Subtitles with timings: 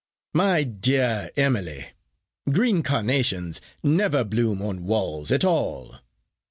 [0.33, 1.89] "My dear Emily,
[2.51, 5.97] green carnations never bloom on walls at all.